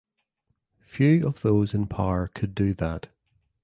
Few 0.79 1.27
of 1.27 1.43
those 1.43 1.75
in 1.75 1.85
power 1.85 2.27
could 2.27 2.55
do 2.55 2.73
that. 2.73 3.09